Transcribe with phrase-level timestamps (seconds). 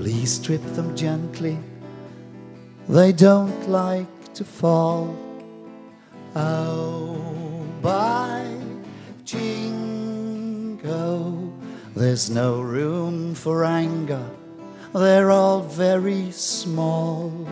[0.00, 1.58] Please strip them gently.
[2.88, 5.14] They don't like to fall.
[6.34, 8.46] Oh, by
[9.26, 10.72] jingo,
[11.94, 14.24] there's no room for anger.
[14.94, 17.46] They're all very small.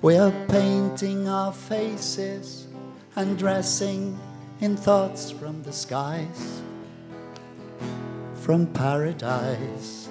[0.04, 2.67] we're painting our faces
[3.15, 4.19] and dressing
[4.59, 6.61] in thoughts from the skies,
[8.41, 10.09] from paradise.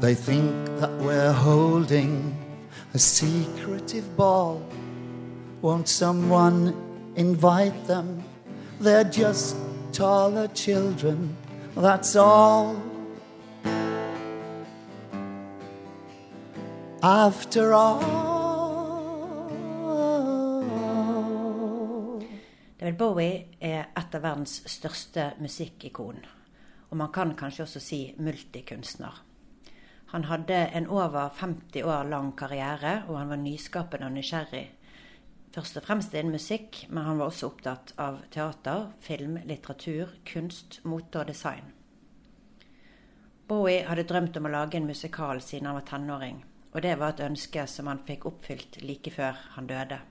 [0.00, 2.36] They think that we're holding
[2.92, 4.62] a secretive ball.
[5.62, 6.74] Won't someone
[7.14, 8.24] invite them?
[8.80, 9.56] They're just
[9.92, 11.36] taller children,
[11.76, 12.82] that's all.
[17.02, 18.25] After all.
[22.86, 26.20] David Bowie er et av verdens største musikkikon.
[26.86, 29.16] Og man kan kanskje også si multikunstner.
[30.12, 34.62] Han hadde en over 50 år lang karriere, og han var nyskapende og nysgjerrig.
[35.50, 40.78] Først og fremst innen musikk, men han var også opptatt av teater, film, litteratur, kunst,
[40.84, 41.72] mote og design.
[43.48, 47.16] Bowie hadde drømt om å lage en musikal siden han var tenåring, og det var
[47.16, 50.04] et ønske som han fikk oppfylt like før han døde.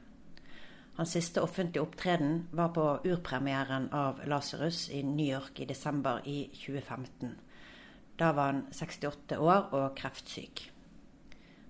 [0.96, 6.46] Hans siste offentlige opptreden var på urpremieren av Lasarus i New York i desember i
[6.54, 7.34] 2015.
[8.16, 10.72] Da var han 68 år og kreftsyk.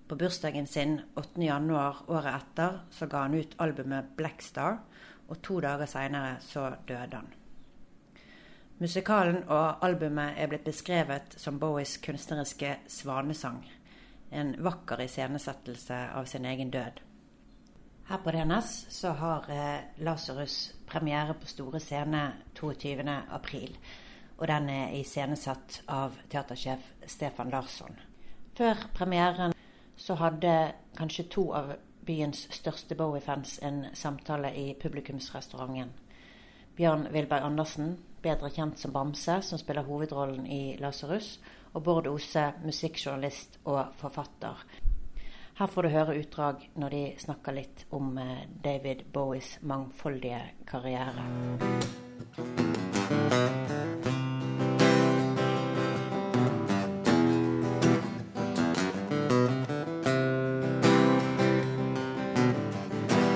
[0.08, 1.42] På bursdagen sin 8.
[1.42, 4.78] januar året etter så ga han ut albumet Blackstar,
[5.26, 7.32] og to dager seinere så døde han.
[8.78, 13.64] Musikalen og albumet er blitt beskrevet som Bowies kunstneriske svanesang.
[14.30, 17.05] En vakker iscenesettelse av sin egen død.
[18.08, 23.76] Her på DNS så har eh, Lasarus premiere på Store Scene 22.4.
[24.38, 27.98] Og den er iscenesatt av teatersjef Stefan Larsson.
[28.54, 29.56] Før premieren
[29.96, 30.54] så hadde
[30.94, 31.74] kanskje to av
[32.06, 35.90] byens største Bowie-fans en samtale i publikumsrestauranten.
[36.76, 41.40] Bjørn Wilberg Andersen, bedre kjent som Bamse, som spiller hovedrollen i Lasarus,
[41.74, 44.62] og Bård Ose, musikkjournalist og forfatter.
[45.56, 51.24] Her får du høre utdrag når de snakker litt om eh, David Bowies mangfoldige karriere.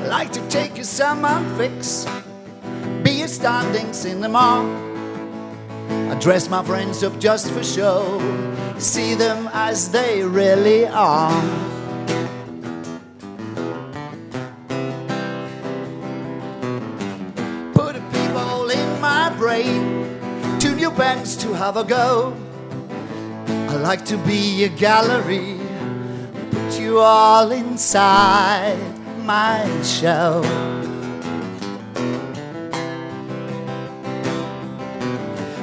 [0.04, 2.04] Like to take a summer fix,
[3.02, 4.60] be a standing cinema.
[6.12, 8.20] I dress my friends up just for show,
[8.78, 11.79] see them as they really are.
[21.76, 22.34] A go.
[23.46, 25.58] I like to be a gallery,
[26.50, 28.78] put you all inside
[29.24, 30.42] my show.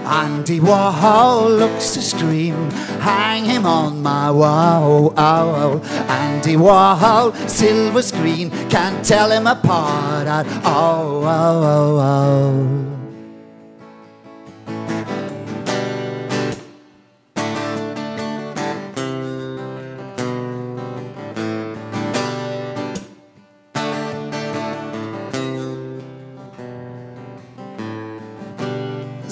[0.06, 5.14] Andy Warhol looks to scream, hang him on my wall.
[5.18, 11.26] Oh, Andy Warhol, silver screen, can't tell him apart at all.
[11.26, 12.87] Oh, oh, oh.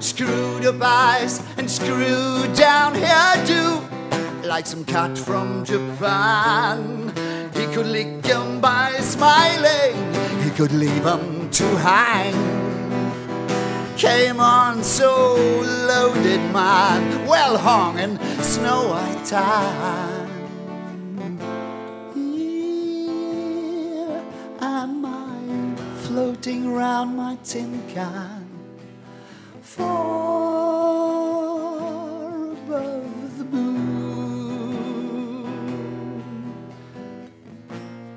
[0.00, 3.82] screwed up eyes and screwed down hairdo
[4.44, 7.12] like some cat from Japan.
[7.54, 9.96] He could lick 'em by smiling,
[10.44, 12.34] he could leave 'em to hang.
[13.96, 15.12] Came on so
[15.88, 20.20] loaded, man, well hung in snow white I
[26.10, 28.39] floating round my tin can
[29.76, 31.42] far
[32.52, 34.66] above the blue.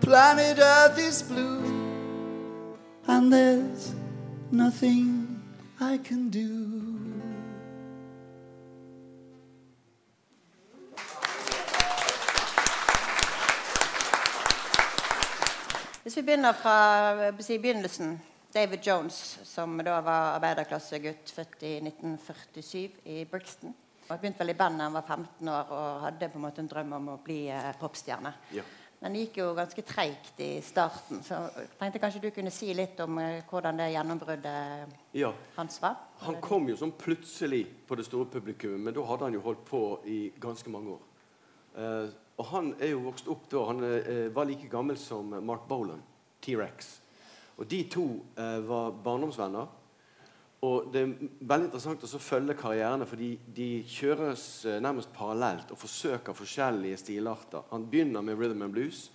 [0.02, 1.64] Planet Earth is blue,
[3.08, 3.94] and there's
[4.52, 5.42] nothing
[5.80, 6.50] I can do.
[16.04, 18.22] Hvis vi begynner fra eh, begynnelsen
[18.54, 23.74] David Jones, som da var arbeiderklassegutt, født i 1947 i Brixton.
[24.12, 26.62] Han begynte vel i band da han var 15 år og hadde på en måte
[26.62, 28.34] en drøm om å bli eh, popstjerne.
[28.54, 28.62] Ja.
[29.02, 31.24] Men det gikk jo ganske treigt i starten.
[31.26, 35.34] Så jeg tenkte kanskje du kunne si litt om eh, hvordan det gjennombruddet Ja.
[35.58, 35.98] hans var?
[36.28, 39.66] Han kom jo sånn plutselig på det store publikummet, men da hadde han jo holdt
[39.66, 41.08] på i ganske mange år.
[41.74, 43.66] Eh, og han er jo vokst opp da.
[43.72, 46.06] Han eh, var like gammel som Mark Bolan,
[46.46, 47.00] T-rex.
[47.58, 48.06] Og de to
[48.38, 49.80] eh, var barndomsvenner.
[50.64, 51.12] Og det er
[51.44, 57.66] veldig interessant å følge karrierene, for de kjøres eh, nærmest parallelt og forsøker forskjellige stilarter.
[57.74, 59.10] Han begynner med rhythm and blues.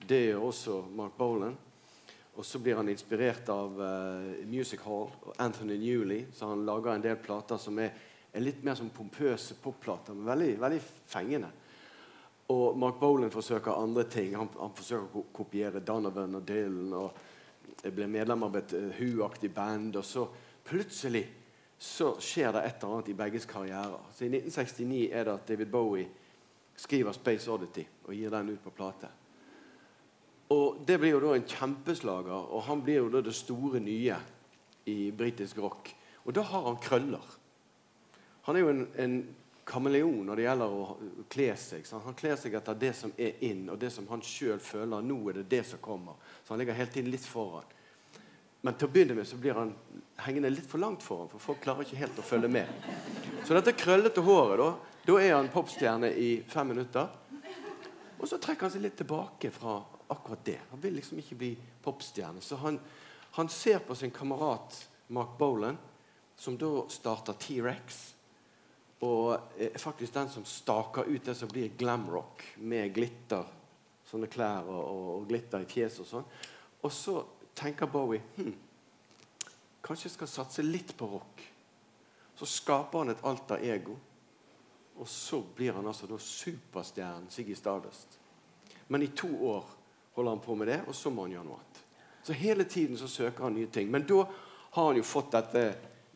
[0.00, 1.56] Det gjør også Mark Bolan.
[2.36, 6.94] Og så blir han inspirert av uh, Music Hall og Anthony Newley, så han lager
[6.94, 7.90] en del plater som er,
[8.32, 10.78] er litt mer som pompøse popplater, men veldig, veldig
[11.10, 11.50] fengende.
[12.54, 14.32] Og Mark Bolan forsøker andre ting.
[14.38, 16.94] Han, han forsøker å kopiere Donovan og Dylan.
[16.96, 17.20] og
[17.94, 19.96] ble medlem av et eh, Who-aktig band.
[19.96, 20.26] Og så
[20.64, 21.24] plutselig
[21.80, 24.10] så skjer det et eller annet i begges karrierer.
[24.12, 26.08] Så I 1969 er det at David Bowie
[26.76, 29.08] skriver 'Space Oddity' og gir den ut på plate.
[30.50, 34.16] Og Det blir jo da en kjempeslager, og han blir jo da det store nye
[34.86, 35.96] i britisk rock.
[36.24, 37.36] Og da har han krøller.
[38.42, 39.26] Han er jo en, en
[39.70, 40.86] kameleon når det gjelder å
[41.30, 41.86] kle seg.
[41.86, 42.04] sant?
[42.04, 45.18] Han kler seg etter det som er inn, og det som han sjøl føler nå
[45.30, 46.18] er det det som kommer.
[46.42, 47.68] Så han ligger hele tiden litt foran.
[48.60, 49.72] Men til å begynne med så blir han
[50.20, 52.68] hengende litt for langt foran, for folk klarer ikke helt å følge med.
[53.46, 57.08] Så dette krøllete håret, da, da er han popstjerne i fem minutter.
[58.20, 59.78] Og så trekker han seg litt tilbake fra
[60.12, 60.58] akkurat det.
[60.74, 62.42] Han vil liksom ikke bli popstjerne.
[62.44, 62.76] Så han,
[63.38, 64.76] han ser på sin kamerat
[65.16, 65.78] Mark Bolan,
[66.36, 68.00] som da starter T-rex.
[69.06, 73.46] Og er faktisk den som staker ut det som blir glamrock med glitter.
[74.10, 76.26] Sånne klær og, og glitter i fjeset og sånn.
[76.84, 77.14] Og så
[77.56, 78.52] tenker Bowie hm,
[79.84, 81.42] kanskje jeg skal satse litt på rock.
[82.36, 83.96] Så skaper han et alter ego.
[85.00, 88.18] Og så blir han altså da superstjernen Siggy Stardust.
[88.88, 89.64] Men i to år
[90.12, 91.80] holder han på med det, og så må han gjøre noe annet.
[92.26, 93.90] Så hele tiden så søker han nye ting.
[93.90, 94.24] Men da
[94.70, 95.62] har han jo fått dette,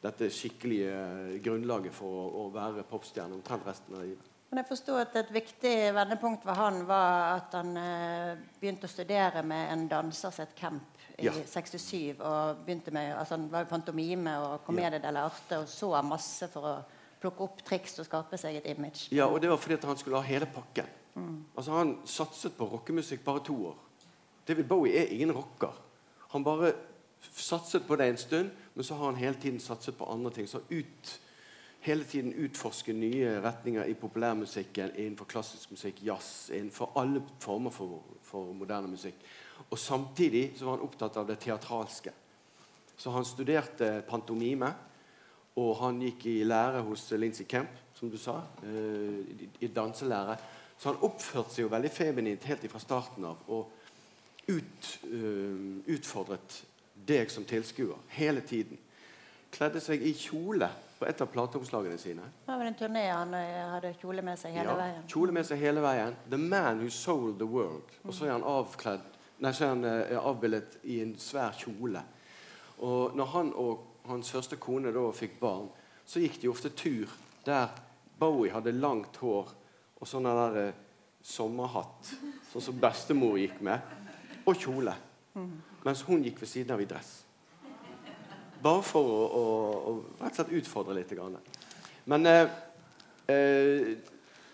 [0.05, 4.31] dette skikkelige grunnlaget for å, å være popstjerne omtrent resten av livet.
[4.51, 8.93] Men jeg forsto at et viktig vendepunkt for han var at han eh, begynte å
[8.93, 11.33] studere med en danser som het Camp i Ja.
[11.33, 12.21] 67.
[12.21, 16.69] og begynte med, altså Han var jo pantomime og komedie dell'arte og så masse for
[16.71, 16.75] å
[17.23, 19.09] plukke opp triks og skape seg et image.
[19.15, 20.91] Ja, og det var fordi han skulle ha hele pakken.
[21.57, 23.77] Altså Han satset på rockemusikk bare to år.
[24.47, 25.73] David Bowie er ingen rocker.
[26.35, 26.75] Han bare
[27.33, 30.49] satset på det en stund, men så har han hele tiden satset på andre ting.
[30.49, 31.21] Så ut,
[31.81, 38.03] hele tiden utforske nye retninger i populærmusikken, innenfor klassisk musikk, jazz, innenfor alle former for,
[38.23, 39.21] for moderne musikk.
[39.71, 42.13] Og samtidig så var han opptatt av det teatralske.
[42.97, 44.73] Så han studerte pantomime.
[45.55, 49.21] Og han gikk i lære hos Lincy Kemp, som du sa, eh,
[49.61, 50.35] i, danselære.
[50.79, 53.45] Så han oppførte seg jo veldig feminint helt fra starten av.
[53.47, 53.71] Og
[54.49, 56.65] ut, eh, utfordret
[57.07, 58.79] deg som tilskuer hele tiden.
[59.55, 60.69] Kledde seg i kjole
[60.99, 62.27] på et av plateomslagene sine.
[62.47, 65.07] Det var en turné han eh, hadde kjole med seg hele Ja, veien.
[65.11, 66.17] Kjole med seg hele veien.
[66.29, 67.99] 'The Man Who Sold the World'.
[68.05, 69.11] Og så er han avkledd
[69.43, 72.01] Nei, så er han er avbildet i en svær kjole.
[72.87, 75.67] Og når han og hans første kone da fikk barn,
[76.07, 77.11] så gikk de ofte tur
[77.45, 77.73] der
[78.19, 79.51] Bowie hadde langt hår
[80.01, 80.79] og sånn der eh,
[81.25, 82.13] sommerhatt,
[82.53, 83.81] sånn som bestemor gikk med,
[84.45, 84.95] og kjole.
[85.35, 87.13] Mens hun gikk ved siden av i dress.
[88.63, 89.47] Bare for å, å,
[89.91, 91.13] å rett og slett utfordre litt.
[92.09, 92.45] Men eh,
[93.29, 93.89] eh,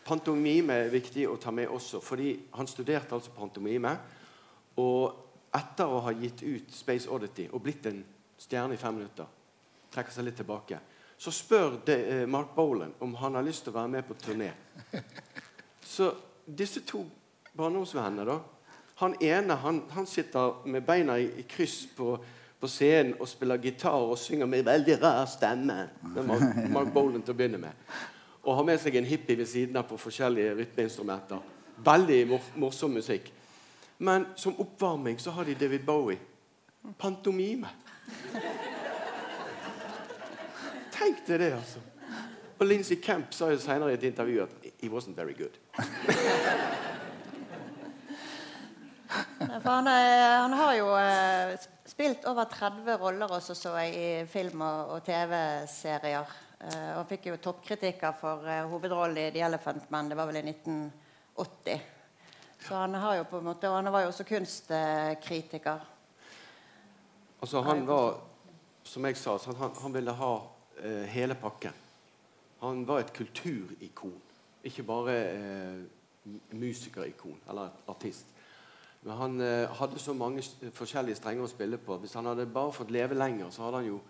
[0.07, 3.93] pantomime er viktig å ta med også, fordi han studerte altså pantomime.
[4.81, 8.01] Og etter å ha gitt ut Space Oddity og blitt en
[8.41, 9.29] stjerne i fem minutter,
[9.93, 10.79] trekker seg litt tilbake,
[11.21, 14.17] så spør de, eh, Mark Bolan om han har lyst til å være med på
[14.17, 14.53] turné.
[15.85, 16.15] Så
[16.47, 17.05] disse to
[17.53, 18.39] barndomsvennene, da
[19.01, 22.19] Han ene han, han sitter med beina i, i kryss på,
[22.61, 25.77] på scenen og spiller gitar og synger med veldig rar stemme.
[26.15, 27.87] Det er Mark, Boland til å begynne med.
[28.45, 31.41] Og har med seg en hippie ved siden av på forskjellige rytmeinstrumenter.
[31.85, 33.31] Veldig mor morsom musikk.
[34.05, 36.21] Men som oppvarming så har de David Bowie.
[37.01, 37.73] Pantomime.
[40.93, 41.81] Tenk deg det, altså.
[42.61, 45.57] Og Lindsey Camp sa jo senere i et intervju at he wasn't very good.
[49.61, 54.27] For han, eh, han har jo eh, spilt over 30 roller også, så jeg, i
[54.31, 56.39] film og, og TV-serier.
[56.61, 60.09] Eh, og fikk jo toppkritikker for eh, hovedrollen i The Elephant Man.
[60.09, 61.85] Det var vel i 1980.
[62.61, 65.87] Så han, har jo på en måte, og han var jo også kunstkritiker.
[67.41, 68.19] Altså, han var,
[68.85, 70.33] som jeg sa, så han, han ville ha
[70.81, 71.77] eh, hele pakken.
[72.61, 74.19] Han var et kulturikon,
[74.69, 75.15] ikke bare
[76.53, 78.29] musikerikon eller et artist.
[79.03, 80.43] Men han eh, hadde så mange
[80.77, 81.97] forskjellige strenger å spille på.
[82.03, 84.01] Hvis han hadde bare fått leve lenger, så hadde han jo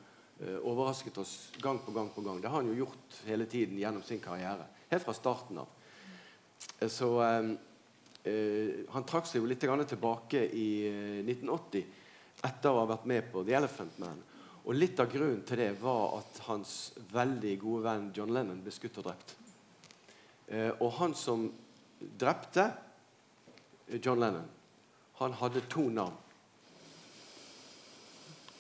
[0.41, 2.41] eh, overrasket oss gang på gang på gang.
[2.43, 4.67] Det har han jo gjort hele tiden gjennom sin karriere.
[4.91, 5.71] Helt fra starten av.
[6.81, 7.53] Eh, Så eh,
[8.25, 11.87] eh, han trakk seg jo litt tilbake i eh, 1980
[12.49, 14.27] etter å ha vært med på The Elephant Man.
[14.65, 18.73] Og litt av grunnen til det var at hans veldig gode venn John Lennon ble
[18.75, 19.37] skutt og drept.
[20.51, 21.47] Eh, og han som
[22.21, 22.67] drepte
[23.89, 24.49] eh, John Lennon,
[25.21, 26.17] han hadde to navn.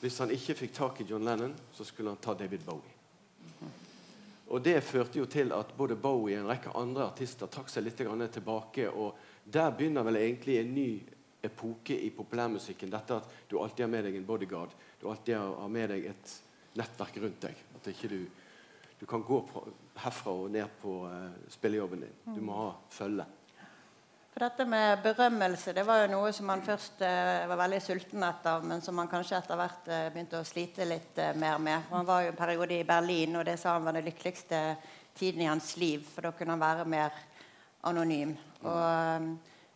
[0.00, 2.96] Hvis han ikke fikk tak i John Lennon, så skulle han ta David Bowie.
[4.50, 7.84] Og Det førte jo til at både Bowie og en rekke andre artister trakk seg
[7.86, 8.90] litt tilbake.
[8.90, 11.02] og Der begynner vel egentlig en ny
[11.42, 12.90] epoke i populærmusikken.
[12.90, 14.74] Dette at du alltid har med deg en bodyguard.
[15.00, 16.36] Du alltid har med deg et
[16.76, 17.56] nettverk rundt deg.
[17.76, 18.26] At ikke du,
[19.00, 19.40] du kan gå
[19.96, 22.18] herfra og ned på uh, spillejobben din.
[22.34, 23.24] Du må ha følge.
[24.30, 28.22] For dette med berømmelse det var jo noe som han først eh, var veldig sulten
[28.22, 31.90] etter, men som han kanskje etter hvert eh, begynte å slite litt eh, mer med.
[31.90, 34.60] Han var jo en periode i Berlin, og det sa han var den lykkeligste
[35.18, 36.06] tiden i hans liv.
[36.14, 37.18] For da kunne han være mer
[37.90, 38.36] anonym.
[38.62, 39.26] Og eh,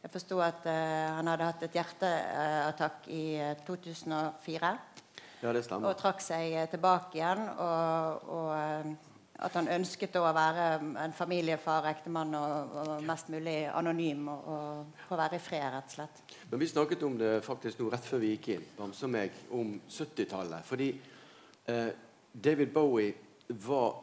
[0.04, 4.72] jeg forsto at eh, han hadde hatt et hjerteattakk i eh, 2004
[5.40, 7.42] Ja, det og trakk seg eh, tilbake igjen.
[7.56, 10.66] Og, og eh, at han ønsket å være
[11.02, 14.28] en familiefar, ektemann og, og mest mulig anonym.
[14.30, 16.22] Og, og få være i fred, rett og slett.
[16.52, 19.40] Men vi snakket om det faktisk nå rett før vi gikk inn, Bamse og meg,
[19.58, 20.66] om 70-tallet.
[20.68, 20.90] Fordi
[21.66, 21.88] eh,
[22.30, 23.14] David Bowie
[23.66, 23.96] var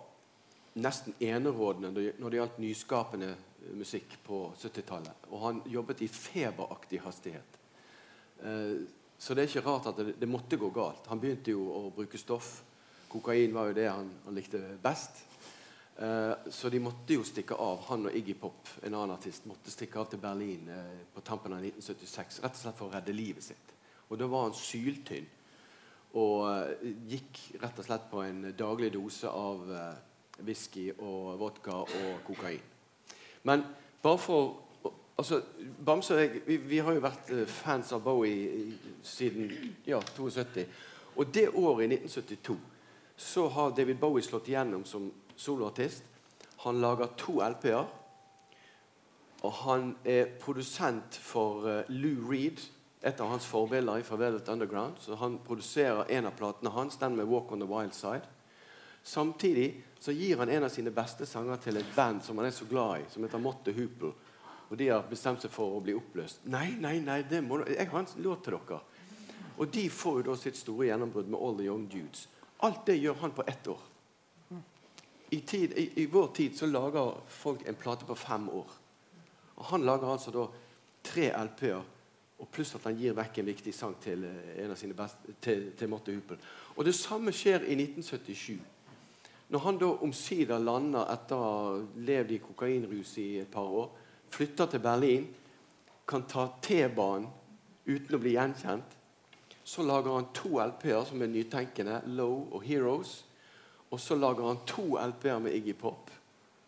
[0.81, 5.29] nesten enerådende når det- gjaldt nyskapende eh, musikk på 70-tallet.
[5.31, 7.61] Og han jobbet i feberaktig hastighet.
[8.43, 8.83] Eh,
[9.21, 11.07] så det er ikke rart at det, det måtte gå galt.
[11.07, 12.63] Han begynte jo å bruke stoff.
[13.12, 15.24] Kokain var jo det han, han likte best.
[15.98, 17.84] Eh, så de måtte jo stikke av.
[17.89, 21.53] Han og Iggy Pop, en annen artist, måtte stikke av til Berlin eh, på tampen
[21.53, 22.39] av 1976.
[22.46, 23.75] Rett og slett for å redde livet sitt.
[24.10, 25.27] Og da var han syltynn.
[26.20, 31.84] Og eh, gikk rett og slett på en daglig dose av eh, whisky og vodka
[31.84, 32.63] og kokain.
[33.48, 33.63] Men
[34.01, 34.58] bare for
[35.18, 35.41] altså,
[35.86, 39.51] Bamse og jeg vi, vi har jo vært eh, fans av Bowie siden
[39.88, 40.65] ja, 72.
[41.15, 42.58] Og det året, i 1972,
[43.21, 46.03] så har David Bowie slått igjennom som soloartist.
[46.55, 47.85] Han lager to LP-er.
[49.41, 52.61] Og han er produsent for uh, Lou Reed,
[53.01, 54.99] et av hans forbilder fra Velvet Underground.
[55.01, 58.29] Så han produserer en av platene hans, den med 'Walk on the Wild Side'.
[59.03, 62.51] Samtidig så gir han en av sine beste sanger til et band som han er
[62.51, 64.13] så glad i, som heter Motte Hoople.
[64.69, 66.45] Og de har bestemt seg for å bli oppløst.
[66.45, 68.81] Nei, nei, nei, jeg har en låt til dere.
[69.57, 72.27] Og de får jo da sitt store gjennombrudd med All the Young Dudes.
[72.62, 73.80] Alt det gjør han på ett år.
[75.32, 78.74] I, tid, i, I vår tid så lager folk en plate på fem år.
[79.56, 80.44] Og han lager altså da
[81.08, 81.86] tre LP-er,
[82.41, 85.38] og pluss at han gir vekk en viktig sang til eh, en av sine beste,
[85.41, 86.39] til, til Motte Hupel.
[86.75, 88.60] Og det samme skjer i 1977.
[89.51, 91.75] Når han da omsider lander etter å ha
[92.08, 93.89] levd i kokainrus i et par år,
[94.32, 95.27] flytter til Berlin,
[96.08, 97.30] kan ta T-banen
[97.86, 98.98] uten å bli gjenkjent,
[99.71, 103.21] så lager han to LP-er som er nytenkende, Low og Heroes.
[103.91, 106.11] Og så lager han to LP-er med Iggy Pop,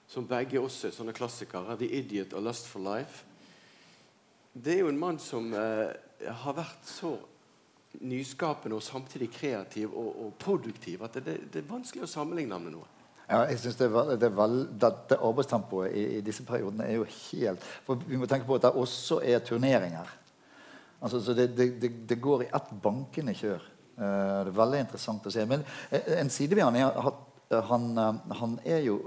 [0.08, 1.76] som begge også er sånne klassikere.
[1.80, 3.26] The Idiot og Lust for Life.
[4.54, 5.92] Det er jo en mann som eh,
[6.24, 7.18] har vært så
[8.08, 12.60] nyskapende og samtidig kreativ og, og produktiv at det, det, det er vanskelig å sammenligne
[12.62, 12.88] med noe.
[13.28, 13.92] Ja, jeg synes det,
[14.22, 18.48] det, vel, Dette arbeidstempoet i, i disse periodene er jo helt For Vi må tenke
[18.48, 20.08] på at det også er turneringer.
[21.04, 23.64] Altså, så det, det, det, går i ett bankende kjør.
[23.98, 24.04] Eh,
[24.46, 25.44] det er veldig interessant å se.
[25.50, 27.18] Men eh, en side ved han er at
[27.52, 27.90] eh, han,
[28.40, 29.02] han er jo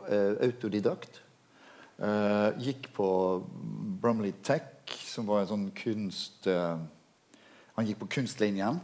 [0.45, 1.23] autodidakt.
[2.61, 3.07] Gikk på
[4.03, 6.45] Bromley Tech, som var en sånn kunst...
[6.45, 8.83] han gikk på kunstlinjen.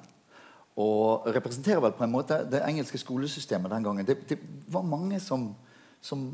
[0.81, 4.09] Og representerer vel på en måte det engelske skolesystemet den gangen.
[4.09, 4.39] Det, det
[4.73, 5.51] var mange som,
[6.01, 6.25] som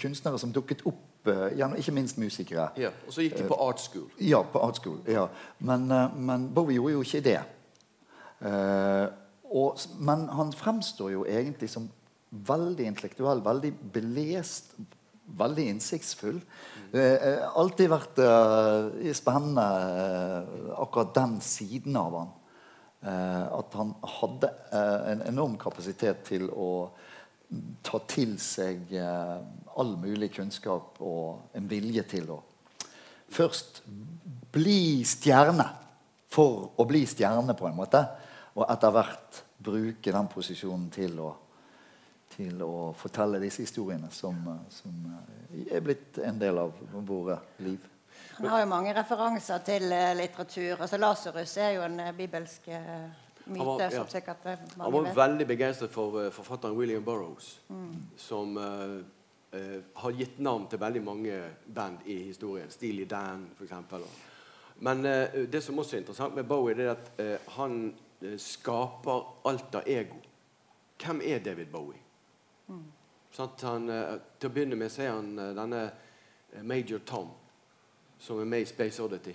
[0.00, 2.68] kunstnere som dukket opp, gjerne, ikke minst musikere.
[2.76, 4.08] Ja, og så gikk de på art school.
[4.20, 5.00] Ja, på art school.
[5.06, 5.26] Ja.
[5.58, 7.40] Men, eh, men Bowie gjorde jo ikke det.
[8.42, 9.06] Eh,
[9.52, 11.90] og, men han fremstår jo egentlig som
[12.32, 14.72] veldig intellektuell, veldig belest,
[15.38, 16.40] veldig innsiktsfull.
[16.92, 16.98] Mm.
[17.56, 22.32] alltid vært eh, spennende eh, akkurat den siden av han.
[23.02, 26.90] Eh, at han hadde eh, en enorm kapasitet til å
[27.84, 29.36] ta til seg eh,
[29.76, 32.40] all mulig kunnskap og en vilje til å
[33.32, 33.82] først
[34.52, 35.66] bli stjerne
[36.32, 38.02] for å bli stjerne, på en måte.
[38.56, 41.30] Og etter hvert bruke den posisjonen til å,
[42.34, 44.38] til å fortelle disse historiene som,
[44.72, 45.08] som
[45.62, 46.76] er blitt en del av
[47.08, 47.88] våre liv.
[48.38, 50.80] Han har jo mange referanser til eh, litteratur.
[50.80, 52.68] altså Lasarus er jo en eh, bibelsk
[53.46, 53.64] eh, myte.
[53.64, 53.90] var- ja.
[53.90, 55.16] som sikkert mange Han var vet.
[55.16, 57.60] veldig begeistret for eh, forfatteren William Burroughs,
[58.16, 58.62] som uh,
[59.54, 61.42] uh, har gitt navn til veldig mange
[61.74, 62.70] band i historien.
[62.70, 63.72] Steely Dan, f.eks.
[64.76, 67.94] Men uh, det som også er interessant med Bowie, det er at han
[68.38, 70.16] skaper alter ego.
[71.04, 71.98] Hvem er David Bowie?
[73.32, 73.62] Sant?
[73.62, 75.90] Han, eh, til å begynne med så er han denne
[76.62, 77.30] Major Tom,
[78.20, 79.32] som er med i Space Oddity.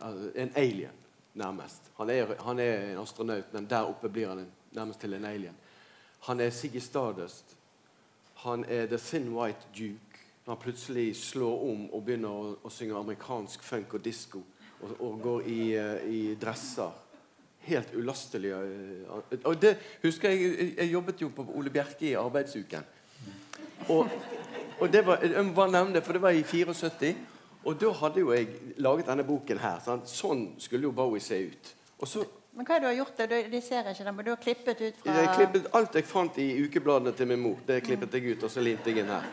[0.00, 1.03] Altså, en alien,
[1.34, 1.90] nærmest.
[1.98, 5.56] Han er, han er en astronaut, men der oppe blir han nærmest til en alien.
[6.28, 7.56] Han er Siggy Stardust.
[8.44, 10.20] Han er The Thin White Duke.
[10.46, 14.42] Han plutselig slår om og begynner å, å synge amerikansk funk og disko.
[14.82, 16.92] Og, og går i, eh, i dresser.
[17.64, 18.50] Helt ulastelig.
[18.52, 22.84] eh, Og det husker jeg, jeg jobbet jo på Ole Bjerke i arbeidsuken.
[23.88, 24.08] Og,
[24.80, 27.14] og det var, jeg må bare nevne det, for det var i 74.
[27.64, 29.78] Og da hadde jo jeg laget denne boken her.
[29.84, 30.08] Sant?
[30.10, 31.74] Sånn skulle jo Bowie se ut.
[32.00, 32.24] Og så
[32.56, 33.16] Men hva er det du har gjort?
[33.18, 33.28] det?
[33.30, 36.04] Du, de ser ikke den, men du har klippet ut fra jeg klippet alt jeg
[36.06, 37.56] fant i ukebladene til min mor.
[37.66, 39.24] Det klippet jeg ut, og så limte jeg inn her.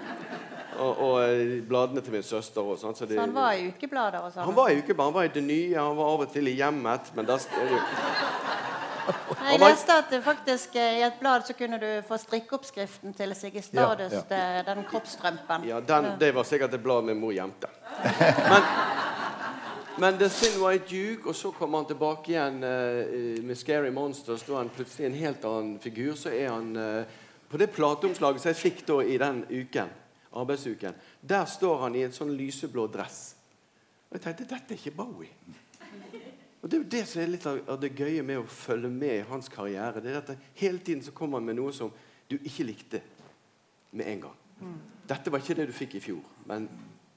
[0.82, 2.80] Og, og eh, bladene til min søster òg.
[2.82, 4.46] Så, det- Så han var i ukeblader og sånn?
[4.48, 6.56] han var i ukeblader, han var i Det Nye, han var av og til i
[6.58, 7.12] Hjemmet.
[7.16, 7.38] Men da
[9.52, 13.64] Jeg leste at faktisk eh, i et blad så kunne du få strikkeoppskriften til Sigge
[13.66, 15.66] Stardust, eh, den kroppsstrømpen.
[15.70, 17.70] Ja, den, det var sikkert et blad min mor gjemte.
[18.02, 18.68] Men,
[19.98, 24.46] men The Thin White Duke, og så kommer han tilbake igjen uh, med Scary Monsters.
[24.48, 26.16] Da er han plutselig en helt annen figur.
[26.16, 27.20] Så er han uh,
[27.52, 29.90] På det plateomslaget som jeg fikk da i den uken,
[30.40, 33.20] arbeidsuken, der står han i en sånn lyseblå dress.
[34.08, 35.34] Og jeg tenkte dette er ikke Bowie.
[36.62, 39.16] Og Det er jo det som er litt av det gøye med å følge med
[39.16, 40.02] i hans karriere.
[40.02, 41.90] Det er at Hele tiden så kommer han med noe som
[42.30, 43.02] du ikke likte
[43.92, 44.38] med en gang.
[45.10, 46.68] Dette var ikke det du fikk i fjor, men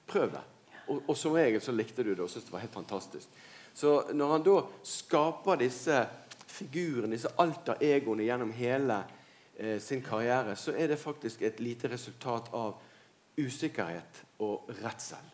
[0.08, 0.42] prøv det.
[0.88, 3.28] Og, og som regel så likte du det og syntes det var helt fantastisk.
[3.74, 6.00] Så når han da skaper disse
[6.54, 8.98] figurene, disse alter-egoene gjennom hele
[9.56, 12.76] eh, sin karriere, så er det faktisk et lite resultat av
[13.36, 15.32] usikkerhet og redsel.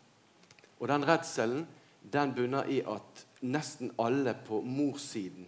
[0.81, 1.67] Og den redselen
[2.13, 5.47] den bunner i at nesten alle på morssiden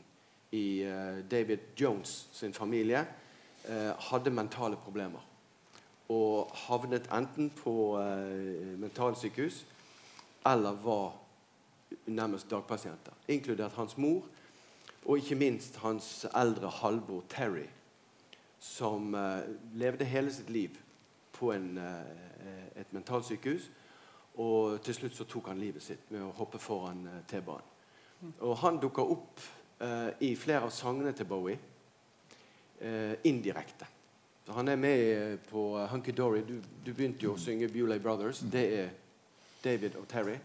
[0.52, 3.06] i eh, David Jones sin familie
[3.68, 5.20] eh, hadde mentale problemer.
[6.08, 9.64] Og havnet enten på eh, mentalsykehus
[10.46, 11.12] eller var
[12.06, 13.12] nærmest dagpasienter.
[13.28, 14.22] Inkludert hans mor
[15.04, 17.66] og ikke minst hans eldre halvbror Terry,
[18.58, 19.16] som
[19.74, 20.76] levde hele sitt liv
[21.34, 21.78] på en,
[22.76, 23.66] et mentalsykehus.
[24.38, 27.72] Og til slutt så tok han livet sitt med å hoppe foran T-banen.
[28.22, 29.40] Og han dukker opp
[29.82, 31.58] eh, i flere av sangene til Bowie
[32.78, 33.88] eh, indirekte.
[34.46, 36.42] Så han er med eh, på eh, Hunky Dory.
[36.46, 38.42] Du, du begynte jo å synge Bewlay Brothers.
[38.46, 38.94] Det er
[39.62, 40.38] David og Terry.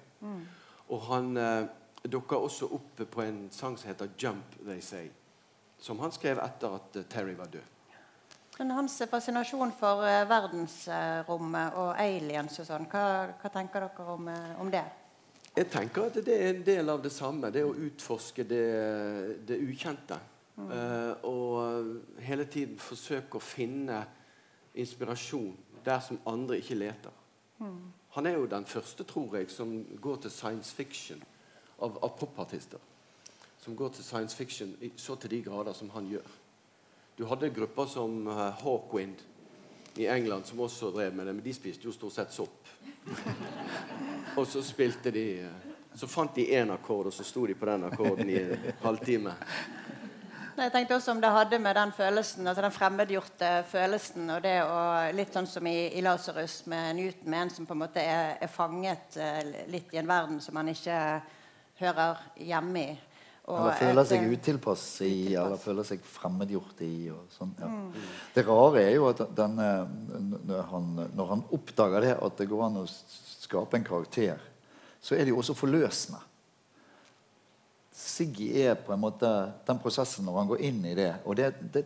[0.89, 1.69] Og han eh,
[2.09, 5.09] dukker også opp på en sang som heter 'Jump They Say'.
[5.79, 7.73] Som han skrev etter at eh, Terry var død.
[8.59, 14.31] Men hans fascinasjon for verdensrommet og aliens og sånn, hva, hva tenker dere om,
[14.63, 14.81] om det?
[15.57, 17.49] Jeg tenker at det er en del av det samme.
[17.49, 18.65] Det å utforske det,
[19.49, 20.19] det ukjente.
[20.57, 24.03] Eh, og hele tiden forsøke å finne
[24.77, 27.13] inspirasjon der som andre ikke leter.
[28.13, 31.23] Han er jo den første, tror jeg, som går til science fiction
[31.81, 32.81] av, av popartister.
[33.61, 36.29] Som går til science fiction i, så til de grader som han gjør.
[37.17, 39.25] Du hadde grupper som uh, Hawkwind
[39.99, 42.69] i England som også drev med det, men de spiste jo stort sett sopp.
[44.37, 45.65] Og så spilte de eh,
[45.97, 49.31] Så fant de én akkord, og så sto de på den akkorden i en halvtime.
[50.57, 54.55] Jeg tenkte også om det hadde med den følelsen, altså den fremmedgjorte følelsen, og det
[54.61, 54.83] å
[55.17, 58.37] Litt sånn som i, i Lasarus med Newton, med en som på en måte er,
[58.41, 59.41] er fanget eh,
[59.73, 61.01] litt i en verden som han ikke
[61.81, 62.95] hører hjemme i.
[63.47, 66.93] Eller føler seg utilpass i, eller føler seg fremmedgjort i.
[67.31, 67.69] Sånn, ja.
[68.35, 69.67] Det rare er jo at denne,
[70.43, 74.41] når, han, når han oppdager det at det går an å skape en karakter,
[74.99, 76.19] så er det jo også forløsende.
[77.97, 79.29] Siggy er på en måte
[79.65, 81.13] den prosessen når han går inn i det.
[81.23, 81.85] Og det, det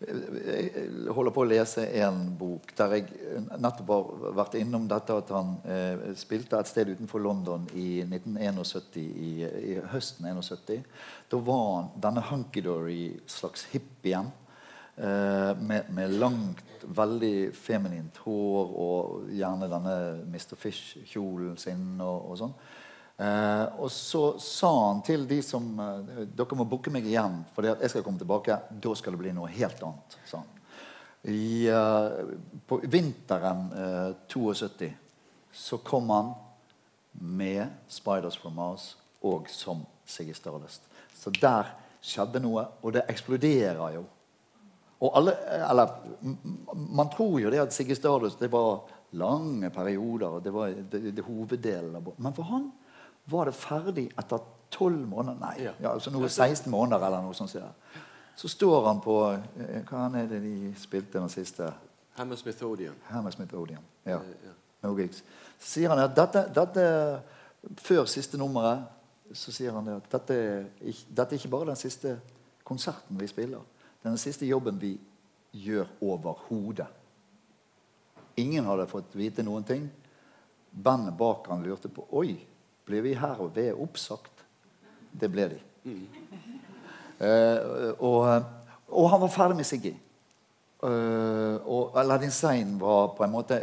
[0.00, 3.06] jeg holder på å lese en bok der jeg
[3.54, 8.98] nettopp har vært innom dette at han eh, spilte et sted utenfor London i 1971,
[9.00, 9.32] i,
[9.72, 10.82] i høsten 71.
[11.30, 14.32] Da var han denne hunky-dory slags hippien
[14.96, 19.94] Eh, med, med, langt, veldig feminint hår og gjerne denne
[20.28, 20.54] Mr.
[20.54, 22.52] Fish-kjolen sin og, og sånn.
[23.16, 27.66] Eh, og så sa han til de som eh, Dere må booke meg igjen, for
[27.68, 28.58] jeg skal komme tilbake.
[28.70, 30.18] Da skal det bli noe helt annet.
[30.26, 30.50] sa han.
[31.30, 32.34] I, eh,
[32.68, 34.90] på vinteren uh, 72
[35.54, 36.34] så kom han
[37.12, 40.82] med 'Spiders from Mars' og som Siggy Stardust.
[41.14, 41.70] Så der
[42.02, 44.04] skjedde noe, og det eksploderer jo.
[45.00, 45.32] Og alle,
[45.70, 45.94] eller,
[46.76, 50.26] man tror jo det at Siggy Stardust det var lange perioder.
[50.26, 52.72] og det var det, det hoveddelen av Men for han
[53.30, 54.42] var det ferdig etter
[54.74, 55.38] tolv måneder.
[55.40, 55.72] Nei, ja.
[55.80, 57.54] Ja, altså noe 16 måneder eller noe sånt.
[58.36, 61.70] Så står han på eh, Hva er det de spilte den siste?
[62.18, 62.96] Hammersmith Odeon.
[63.10, 64.18] Hammersmith Odeon, ja.
[64.82, 65.22] No gigs.
[65.58, 66.84] Så sier han at dette, dette
[67.80, 68.84] Før siste nummeret
[69.32, 70.34] så sier han at dette,
[71.08, 72.18] dette er ikke bare den siste
[72.66, 73.62] konserten vi spiller.
[73.96, 74.92] Det er den siste jobben vi
[75.56, 76.90] gjør overhodet.
[78.36, 79.86] Ingen hadde fått vite noen ting.
[80.70, 82.34] Bandet bak han lurte på Oi,
[82.84, 84.44] blir vi her og ved oppsagt?
[85.20, 85.60] Det ble de.
[85.84, 86.06] Mm.
[87.20, 88.44] Uh, og,
[88.88, 89.94] og, han var ferdig med Siggy.
[90.82, 93.60] Uh, og Aladdin Sein var på en måte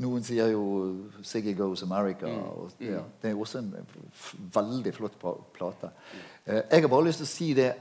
[0.00, 0.62] Noen sier jo
[1.22, 2.26] 'Siggy Goes America'.
[2.26, 2.42] Mm.
[2.48, 3.10] Og, ja, mm.
[3.22, 3.74] det er også en
[4.54, 5.18] veldig flott
[5.52, 5.90] plate.
[6.46, 7.72] Uh, jeg har bare lyst til å si det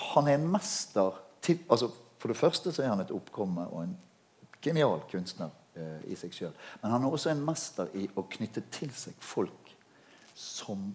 [0.00, 1.12] Han er en mester
[1.42, 3.96] til, altså, For det første så er han et oppkomme og en
[4.62, 5.48] genial kunstner
[6.10, 6.54] i seg sjøl.
[6.82, 9.70] Men han er også en mester i å knytte til seg folk
[10.34, 10.88] som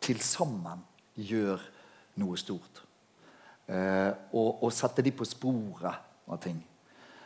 [0.00, 0.80] til sammen
[1.18, 1.62] gjør
[2.22, 2.82] noe stort.
[3.68, 6.58] Eh, og, og sette de på sporet av ting.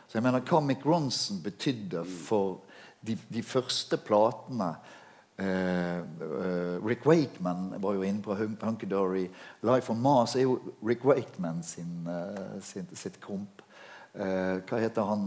[0.07, 2.59] Så jeg mener hva Mick Ronson betydde for
[3.03, 4.69] de, de første platene
[5.39, 9.23] eh, eh, Rick Wakeman var jo inne på Hunky Dory.
[9.63, 13.62] Life on Mars er jo Rick Wakeman sin, uh, sin, sitt komp.
[14.13, 15.23] Uh, hva heter han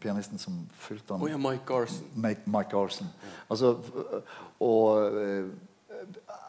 [0.00, 1.24] pianisten som fulgte han?
[1.24, 2.08] Oh, ja, Mike Garson.
[2.14, 3.10] Mike, Mike Garson.
[3.52, 3.74] Altså,
[4.62, 5.52] og uh,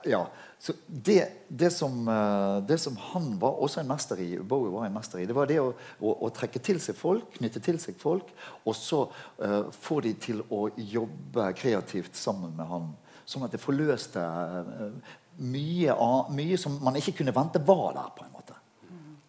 [0.03, 0.27] ja.
[0.59, 4.85] Så det, det, som, eh, det, som, han var også en mester i, Bowie var
[4.85, 7.79] en mester i, det var det å, å, å trekke til seg folk, knytte til
[7.83, 8.29] seg folk,
[8.63, 9.01] og så
[9.43, 12.87] uh, få de til å jobbe kreativt sammen med han.
[13.27, 15.97] Sånn at det forløste uh, mye,
[16.31, 18.09] mye, som man ikke kunne vente var der.
[18.15, 18.42] på en måte.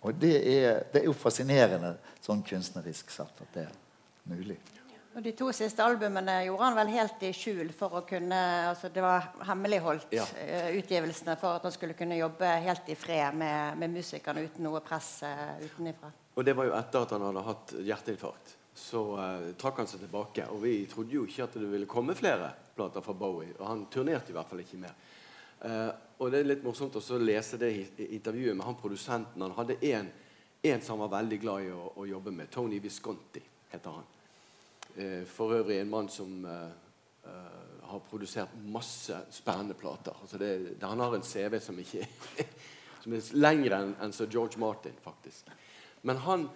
[0.04, 3.76] Og det er, det er jo fascinerende sånn kunstnerisk sett at det er
[4.28, 4.58] mulig.
[5.14, 8.38] Og De to siste albumene gjorde han vel helt i skjul for å kunne
[8.72, 10.24] altså Det var hemmeligholdt, ja.
[10.26, 14.66] uh, utgivelsene, for at han skulle kunne jobbe helt i fred med, med musikerne uten
[14.66, 16.10] noe press uh, utenifra.
[16.34, 18.56] Og det var jo etter at han hadde hatt hjerteinfarkt.
[18.74, 20.48] Så uh, trakk han seg tilbake.
[20.50, 23.54] Og vi trodde jo ikke at det ville komme flere plater fra Bowie.
[23.60, 24.98] Og han turnerte i hvert fall ikke mer.
[25.64, 27.70] Og det er litt morsomt å lese det
[28.04, 29.42] intervjuet med han produsenten.
[29.42, 30.10] Han hadde en
[30.82, 32.50] som han var veldig glad i å, å jobbe med.
[32.52, 34.06] Tony Visconti heter han.
[34.96, 36.70] Eh, for øvrig en mann som eh,
[37.26, 40.16] eh, har produsert masse spennende plater.
[40.22, 42.06] Altså det, det, han har en CV som ikke
[43.04, 45.50] som er lengre enn en Sir George Martin, faktisk.
[46.08, 46.48] Men han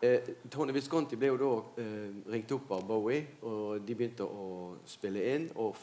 [0.00, 4.76] eh, Tony Visconti ble jo da eh, ringt opp av Bowie, og de begynte å
[4.88, 5.50] spille inn.
[5.60, 5.76] Og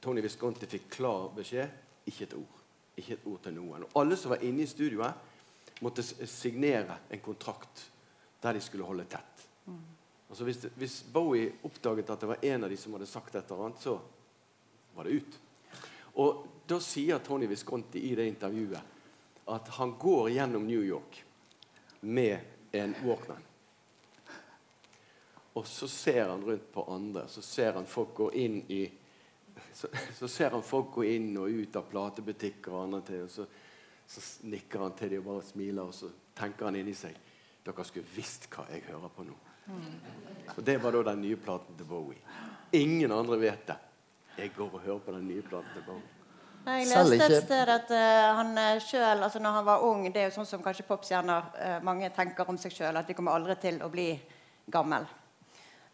[0.00, 2.60] Tony Visconti fikk klar beskjed ikke et ord.
[2.96, 3.86] Ikke et ord til noen.
[3.86, 5.28] Og alle som var inne i studioet,
[5.80, 7.86] måtte signere en kontrakt
[8.40, 9.46] der de skulle holde tett.
[9.64, 9.80] Mm.
[10.30, 13.50] Altså hvis, hvis, Bowie oppdaget at det var en av de som hadde sagt et
[13.50, 13.96] eller annet, så
[14.94, 15.38] var det ut.
[16.20, 18.98] Og Da sier Tony Visconti i det intervjuet
[19.50, 21.24] at han går gjennom New York
[22.06, 22.38] med
[22.78, 23.42] en Walkman.
[25.58, 27.24] Og så ser han rundt på andre.
[27.28, 28.84] Så ser han folk gå inn i
[29.74, 33.30] så, så ser han folk gå inn og ut av platebutikker og andre til, og
[33.30, 33.46] så,
[34.10, 37.18] så nikker han til dem og bare smiler, og så tenker han inni seg
[37.60, 39.34] Dere skulle visst hva jeg hører på nå.
[40.56, 42.22] Og Det var da den nye platen til Bowie.
[42.72, 43.76] Ingen andre vet det.
[44.38, 46.08] Jeg går og hører på den nye platen til Bowie.
[46.66, 50.20] Jeg leste et sted at uh, han sjøl, selv, altså når han var ung Det
[50.20, 53.32] er jo sånn som kanskje popstjerner uh, mange tenker om seg sjøl, at de kommer
[53.32, 54.10] aldri til å bli
[54.68, 55.06] gammel.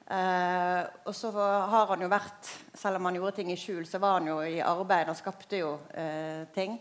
[0.06, 2.46] Uh, og så har han jo vært
[2.78, 5.08] Selv om han gjorde ting i skjul, så var han jo i arbeid.
[5.10, 5.72] og skapte jo
[6.54, 6.78] ting.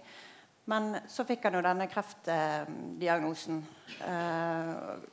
[0.66, 3.60] Men så fikk han jo denne kreftdiagnosen.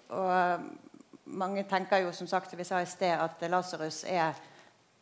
[0.09, 0.65] og
[1.25, 4.33] mange tenker jo som sagt, vi sa i sted, at Lasarus er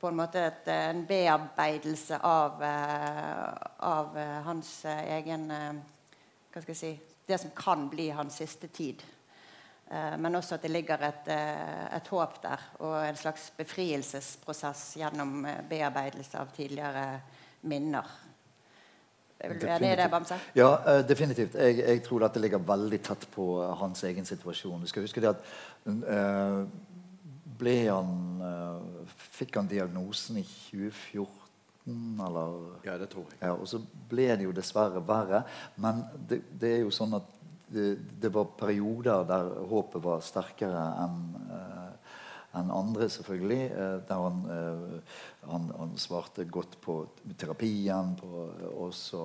[0.01, 2.63] på en måte et, en bearbeidelse av,
[3.79, 6.93] av hans egen Hva skal jeg si
[7.27, 9.03] Det som kan bli hans siste tid.
[9.91, 11.29] Men også at det ligger et,
[11.97, 17.07] et håp der, og en slags befrielsesprosess gjennom bearbeidelse av tidligere
[17.67, 18.13] minner.
[19.41, 20.37] Er du enig i det, Bamse?
[20.57, 21.55] Ja, eh, definitivt.
[21.55, 23.47] Jeg, jeg, tror det ligger veldig tett på
[23.81, 24.83] hans egen situasjon.
[24.83, 25.47] Du skal huske det at
[25.89, 26.67] uh,
[27.61, 28.13] ble han
[28.45, 29.07] uh,
[29.41, 32.59] Fikk han diagnosen i 2014, eller?
[32.85, 33.41] Ja, det tror jeg.
[33.41, 35.43] Ja, og så ble det jo dessverre verre.
[35.81, 37.40] Men det, det er jo sånn at
[37.71, 41.91] det, var perioder der håpet var sterkere enn uh,
[42.59, 43.65] enn andre, selvfølgelig.
[43.71, 45.19] Eh, der han, eh,
[45.51, 47.03] han, han, svarte godt på
[47.39, 48.17] terapien.
[48.19, 49.25] På, og så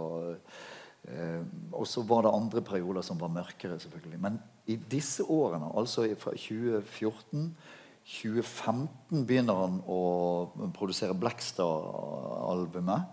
[1.10, 4.22] eh, og så var det andre perioder som var mørkere, selvfølgelig.
[4.22, 7.50] Men i disse årene, altså fra 2014
[8.06, 10.02] 2015 begynner han å
[10.78, 13.08] produsere Blackstar-albumet.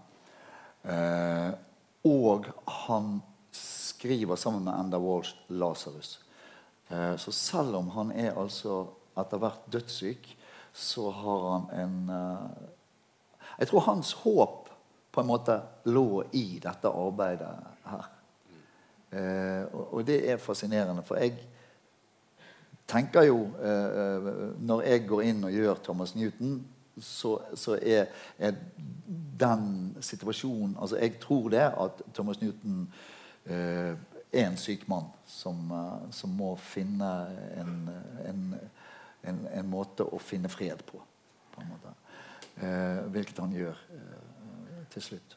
[0.85, 1.53] Eh,
[2.05, 2.51] og
[2.85, 3.15] han
[4.03, 6.19] skriver sammen med Enda Walsh 'Lasarus'.
[6.89, 8.87] Eh, så selv om han er altså
[9.19, 10.39] etter hvert dødssyk,
[10.73, 12.51] så har han en uh,
[13.59, 14.69] Jeg tror hans håp
[15.13, 17.51] på en måte lå i dette arbeidet
[17.85, 18.09] her.
[19.13, 21.37] Uh, og, og, det er fascinerende, for jeg
[22.89, 23.47] tenker jo
[24.59, 26.65] Når jeg går inn og gjør Thomas Newton,
[26.99, 28.07] så, så er,
[28.39, 28.53] er,
[29.41, 33.12] den situasjonen Altså, jeg tror det at Thomas Newton er
[33.47, 35.59] en syk mann som,
[36.15, 37.09] som må finne
[37.59, 37.73] en,
[38.29, 38.45] en
[39.23, 41.01] en, en, måte å finne fred på.
[41.55, 41.63] på
[42.63, 45.37] eh, hvilket han gjør eh, til slutt.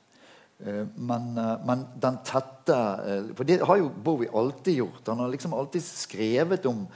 [0.63, 5.03] Eh, men, eh, men, den tette eh, For det har jo Bowie alltid gjort.
[5.11, 6.87] Han har liksom alltid skrevet om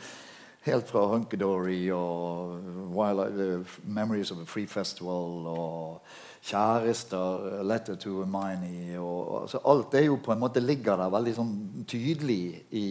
[0.66, 8.14] Helt fra Hunkedory og Wild, uh, Memories of a Free Festival og Kjærester, Letter to
[8.22, 8.96] Hermione
[9.42, 11.52] altså Alt det jo på en måte ligger der veldig sånn
[11.88, 12.86] tydelig i,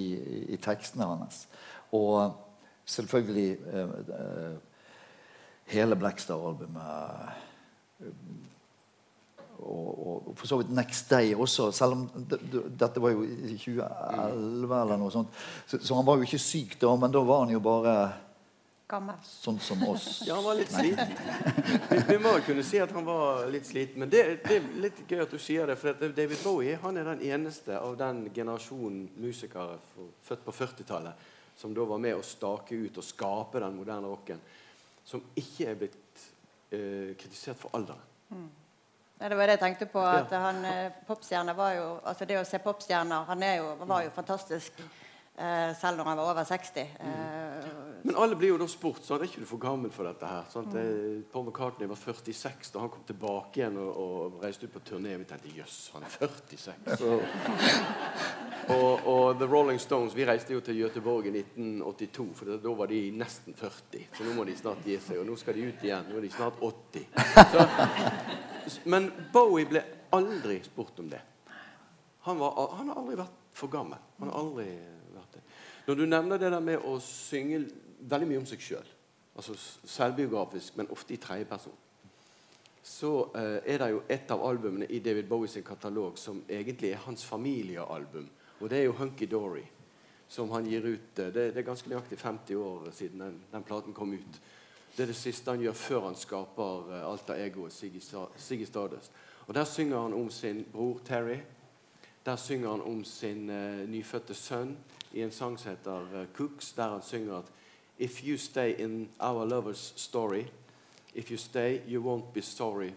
[0.52, 1.46] i tekstene hans.
[1.96, 2.34] Og
[2.88, 4.52] selvfølgelig eh, eh,
[5.72, 7.32] hele Blackstar-albumet.
[8.00, 8.12] Eh,
[9.58, 14.76] og, og, for så vidt Next Day også, selv om dette var jo i 2011
[14.82, 15.34] eller noe sånt.
[15.66, 17.96] Så, så, han var jo ikke syk da, men da var han jo bare
[18.88, 19.16] Gammel.
[19.24, 20.06] Sånn som oss.
[20.28, 21.10] Ja, han var litt sliten.
[21.90, 24.00] Vi, vi må kunne si at han var litt sliten.
[24.00, 25.76] Men det, det, er litt gøy at du sier det.
[25.80, 29.76] For David Bowie han er den eneste av den generasjonen musikere
[30.24, 34.38] født på 40-tallet som da var med å stake ut og skape den moderne rocken,
[35.02, 36.20] som ikke er blitt
[36.70, 38.04] eh, kritisert for alderen.
[38.30, 38.44] Mm.
[39.18, 40.04] Ja, det var det jeg tenkte på.
[40.06, 40.38] at ja.
[40.44, 44.78] han, eh, popstjerne var jo, altså Det å se popstjerner Han jo, var jo fantastisk
[44.78, 45.07] eh,
[45.78, 46.88] selv når han var over 60.
[47.00, 47.10] Mm.
[47.10, 47.68] Eh,
[48.02, 50.46] men alle blir jo da spurt sånn, er ikke du for gammel for dette her?
[50.52, 51.24] Sånn, mm.
[51.32, 55.16] Paul McCartney var 46 da han kom tilbake igjen og, og reiste ut på turné.
[55.20, 57.04] Vi tenkte jøss, han er 46.
[58.76, 62.90] og, og, The Rolling Stones vi reiste jo til Göteborg i 1982, for da var
[62.92, 64.06] de nesten 40.
[64.16, 65.22] Så nå må de snart gi seg.
[65.22, 66.10] Og nå skal de ut igjen.
[66.10, 67.08] Nå er de snart 80.
[68.68, 69.82] Så, men Bowie ble
[70.14, 71.20] aldri spurt om det.
[72.28, 74.00] Han, var, han har aldri vært for gammel.
[74.20, 74.70] Han har aldri.
[75.88, 77.62] Når du nevner det der med å synge
[78.04, 78.88] veldig mye om seg sjøl.
[79.40, 79.54] Altså
[79.88, 81.72] selvbiografisk, men ofte i tredjeperson.
[82.84, 87.00] Så uh, er det jo et av albumene i David Bowies katalog som egentlig er
[87.06, 88.28] hans familiealbum.
[88.60, 89.64] Og det er jo 'Hunky Dory',
[90.28, 91.18] som han gir ut.
[91.18, 94.40] Uh, det, det, er ganske nøyaktig 50 år siden den, den, platen kom ut.
[94.96, 97.72] Det er det siste han gjør før han skaper uh, alter egoet
[98.36, 99.12] Siggy Stardust.
[99.46, 101.38] Og Der synger han om sin bror Terry.
[102.26, 103.46] Der synger han om sin
[103.88, 104.76] nyfødte sønn
[105.18, 107.52] i en sang som heter Cooks, der han synger at
[107.98, 110.46] If you stay in our lover's story,
[111.14, 112.94] if you stay, you won't be sorry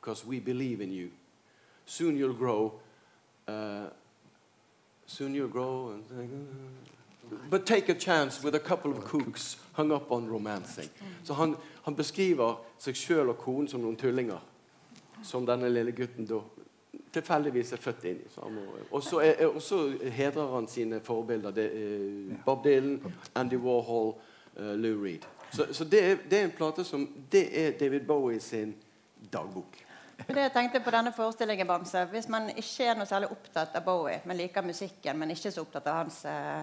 [0.00, 1.10] because we believe in you.
[1.84, 2.72] Soon you'll grow.
[3.48, 3.88] Uh,
[5.06, 5.90] soon you'll grow.
[5.90, 6.34] And,
[7.50, 10.88] but take a chance with a couple of cooks hung up on romancing.
[11.22, 14.40] Så han, han beskriver seg sjøl og konen som noen tullinger.
[15.22, 16.42] Som denne lille gutten da
[17.12, 18.28] tilfeldigvis er født inn i.
[18.90, 19.02] Og
[19.62, 19.80] så
[20.12, 21.54] hedrer han sine forbilder.
[21.54, 23.00] Det er Bob Dylan,
[23.34, 24.14] Andy Warhol,
[24.58, 25.26] uh, Lou Reed.
[25.50, 28.74] Så, så det, er, det, er, en plate som Det er David Bowie sin
[29.32, 29.78] dagbok.
[30.26, 33.84] Det jeg tenkte på denne forestillingen, Bamse Hvis man ikke er noe særlig opptatt av
[33.84, 36.62] Bowie, men liker musikken, men ikke så opptatt av hans eh,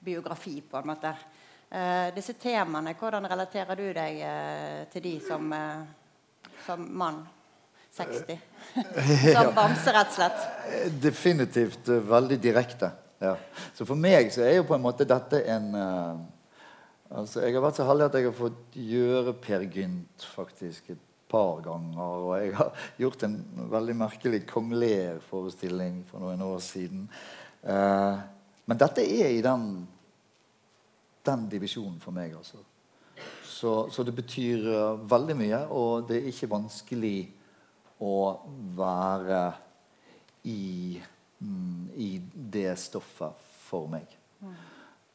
[0.00, 4.22] biografi, på en måte uh, Disse temaene, hvordan relaterer du deg
[4.92, 5.52] til de som,
[6.66, 7.26] som mann?
[7.96, 8.38] 60.
[9.34, 10.46] Som bamse, rett og slett.
[11.02, 12.90] Definitivt uh, veldig direkte.
[13.22, 13.34] Ja.
[13.74, 16.20] Så for meg så er jo på en måte dette en uh,
[17.10, 21.04] altså Jeg har vært så heldig at jeg har fått gjøre Per Gynt faktisk et
[21.28, 21.98] par ganger.
[21.98, 23.36] Og jeg har gjort en
[23.72, 27.06] veldig merkelig Kong Lear-forestilling for noen år siden.
[27.64, 28.20] Uh,
[28.68, 29.68] men dette er i den,
[31.24, 32.60] den divisjonen for meg, altså.
[33.48, 34.68] Så, så det betyr
[35.10, 37.16] veldig mye, og det er ikke vanskelig
[38.00, 38.18] å
[38.78, 39.42] være
[40.48, 40.98] i,
[41.40, 42.10] mm, i
[42.54, 44.06] det stoffet for meg.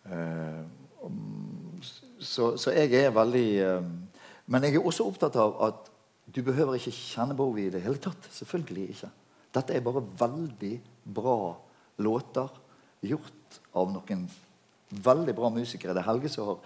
[0.04, 0.62] Eh,
[1.04, 1.80] um,
[2.20, 3.86] så, så jeg er veldig eh,
[4.52, 5.86] Men jeg er også opptatt av at
[6.28, 8.28] du behøver ikke kjenne Bowie i det hele tatt.
[8.32, 9.10] Selvfølgelig ikke.
[9.56, 10.74] Dette er bare veldig
[11.16, 11.38] bra
[12.04, 12.52] låter
[13.04, 14.26] gjort av noen
[15.04, 15.94] veldig bra musikere.
[15.96, 16.60] Det er Helge som har,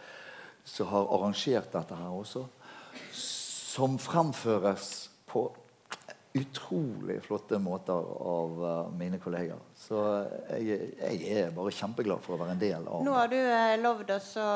[0.66, 2.46] som har arrangert dette her også.
[3.14, 5.48] Som fremføres på
[6.38, 9.60] utrolig flotte måter av uh, mine kolleger.
[9.76, 10.00] Så
[10.58, 13.76] jeg, jeg, er bare kjempeglad for å være en del av Nå har du uh,
[13.82, 14.48] lovd oss å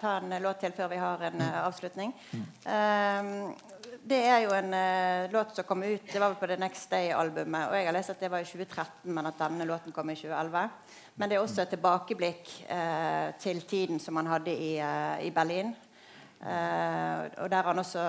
[0.00, 2.14] ta en låt til før vi har en uh, avslutning.
[2.32, 2.46] Mm.
[2.68, 4.74] Um, det er jo en
[5.32, 7.66] låt som kom ut Det var vel på The Next Day-albumet.
[7.68, 10.16] Og jeg har lest at det var i 2013, men at denne låten kom i
[10.16, 10.94] 2011.
[11.20, 12.52] Men det er også et tilbakeblikk
[13.42, 14.70] til tiden som han hadde i,
[15.26, 15.74] i Berlin.
[16.40, 18.04] og der han også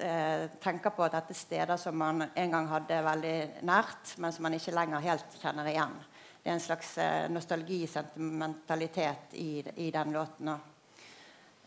[0.00, 3.36] eh, tenker på at dette er steder som man en gang hadde veldig
[3.68, 5.96] nært, men som man ikke lenger helt kjenner igjen.
[6.42, 10.50] Det er en slags eh, nostalgisentimentalitet i, i den låten.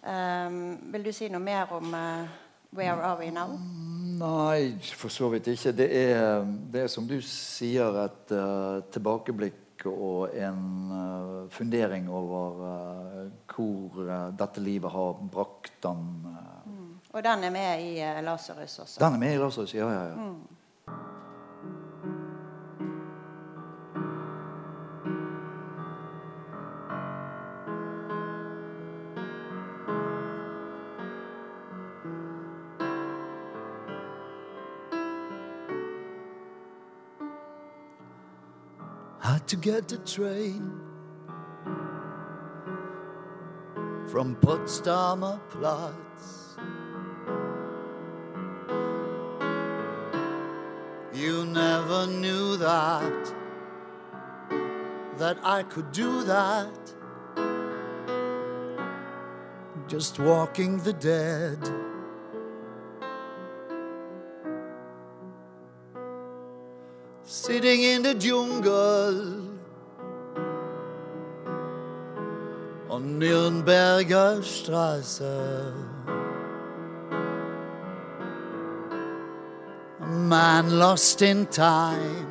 [0.05, 0.57] Um,
[0.93, 2.27] vil du si noe mer om uh,
[2.75, 3.55] 'Where Are We Now'?
[4.19, 5.71] Nei, for så vidt ikke.
[5.71, 12.61] Det er, det er som du sier, et uh, tilbakeblikk og en uh, fundering over
[13.55, 16.03] hvor dette livet har brakt han.
[17.15, 19.05] Og den er med i uh, Lasarus også?
[19.05, 20.05] Den er med i Lasarus, ja, ja.
[20.05, 20.15] ja.
[20.15, 20.35] Mm.
[39.21, 40.71] Had to get the train
[44.11, 46.44] from Potsdamer Platz.
[51.15, 53.33] You never knew that,
[55.17, 56.93] that I could do that.
[59.87, 61.57] Just walking the dead.
[67.23, 69.55] Sitting in the jungle
[72.89, 75.94] on Nürnberger Straße.
[80.35, 82.27] Man lost in time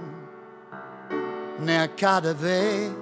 [1.58, 2.92] near Cadave,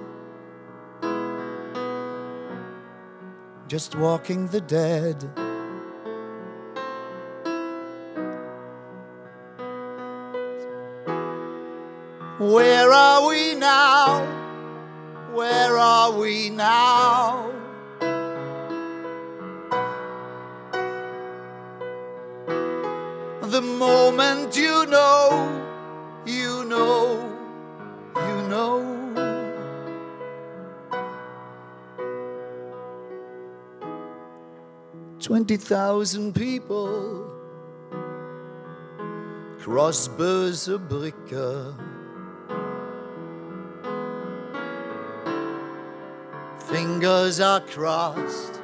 [3.67, 5.17] just walking the dead.
[12.39, 14.07] Where are we now?
[15.33, 17.62] Where are we now?
[23.53, 25.29] The moment you know,
[26.25, 27.21] you know,
[28.15, 28.79] you know.
[35.19, 37.29] Twenty thousand people
[39.59, 41.75] cross Bricke.
[46.57, 48.61] Fingers are crossed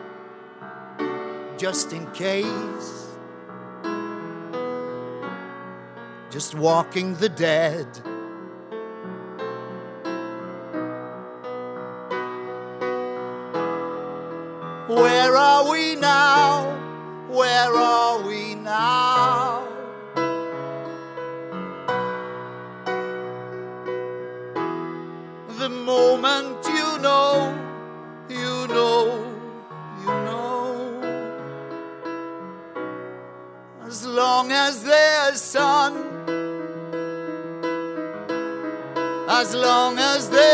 [1.59, 3.08] just in case.
[6.29, 7.87] Just walking the dead.
[14.87, 16.75] Where are we now?
[17.27, 19.67] Where are we now?
[25.57, 26.58] The moment
[39.49, 40.48] as long as there's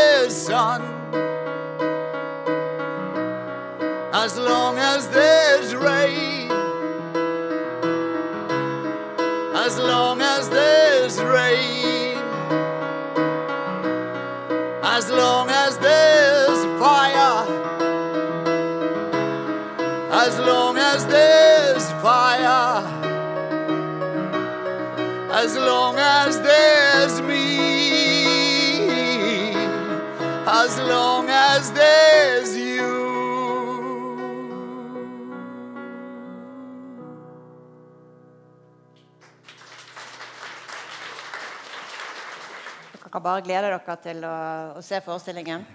[43.26, 44.36] bare glede dere til å,
[44.78, 45.66] å se forestillingen.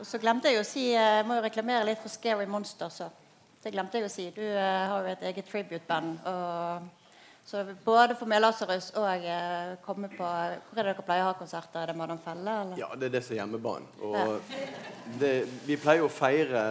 [0.00, 2.90] Og så glemte jeg å si Jeg må jo reklamere litt for Scary Monster.
[2.90, 3.06] Så.
[3.62, 4.28] Det glemte jeg å si.
[4.34, 6.18] Du uh, har jo et eget tribute-band.
[7.44, 11.34] Så både for Melasarus og eh, komme på Hvor er det dere pleier å ha
[11.36, 11.82] konserter?
[11.82, 12.54] Er det Madam Felle?
[12.62, 12.78] Eller?
[12.80, 13.90] Ja, det er det som er hjemmebanen.
[14.00, 14.54] Og
[15.20, 15.32] det,
[15.66, 16.62] vi pleier å feire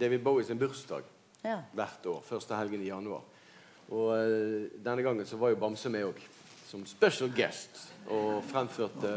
[0.00, 1.04] David Bowie sin bursdag
[1.44, 1.58] Ja.
[1.76, 2.22] hvert år.
[2.24, 3.26] Første helgen i januar.
[3.92, 6.24] Og eh, denne gangen så var jo Bamse med òg.
[6.72, 7.82] Som special guest.
[8.08, 9.10] Og fremførte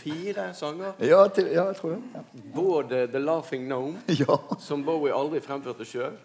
[0.00, 0.96] fire sanger.
[0.98, 1.98] Ja, til, ja jeg tror det.
[2.14, 2.22] Ja.
[2.54, 4.36] Både The Laughing Gnome, ja.
[4.58, 6.16] som Bowie aldri fremførte sjøl.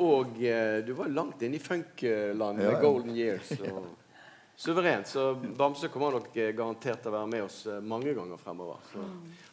[0.00, 2.80] Og eh, du var langt inne i funkland med.
[2.80, 3.52] Golden Years.
[3.60, 3.84] Og
[4.60, 5.06] suverent.
[5.06, 8.82] Så Bamse kommer nok eh, garantert til å være med oss eh, mange ganger fremover.
[8.92, 9.04] Så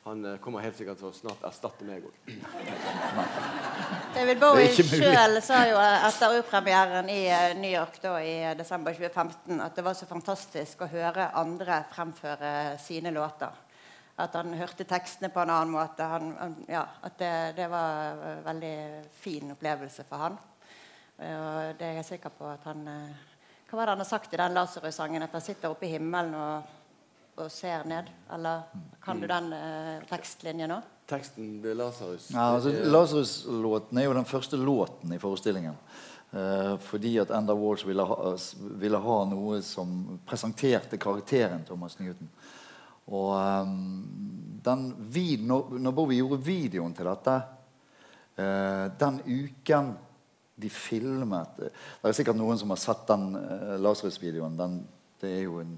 [0.03, 2.17] han eh, kommer helt sikkert til å snart erstatte meg òg.
[4.17, 7.21] David Bowie sjøl sa jo etter urpremieren i
[7.55, 12.51] New York da, i desember 2015 at det var så fantastisk å høre andre fremføre
[12.83, 13.63] sine låter.
[14.19, 16.03] At han hørte tekstene på en annen måte.
[16.03, 17.31] Han, ja, at det,
[17.61, 18.75] det var en veldig
[19.23, 20.37] fin opplevelse for han.
[21.17, 22.83] Og det er jeg sikker på at han
[23.67, 25.23] Hva var det han har sagt i den Lasarus-sangen?
[25.23, 26.75] At han sitter oppe i himmelen og,
[27.35, 28.07] og ser ned?
[28.33, 28.67] Eller
[29.03, 30.93] kan du den eh, tekstlinjen òg?
[31.07, 35.75] Teksten til Lasarus Ja, altså, Lazarus-låten er jo den første låten i forestillingen.
[36.31, 38.33] Eh, fordi at Enda Walsh ville ha,
[38.79, 42.31] ville ha noe som presenterte karakteren Thomas Newton.
[43.07, 47.35] Og um, den vid, når, når Bowie gjorde videoen til dette
[48.35, 49.93] eh, Den uken
[50.57, 51.69] de filmet Det
[52.09, 54.57] er sikkert noen som har sett den uh, Lasarus-videoen.
[55.21, 55.75] Det er jo en,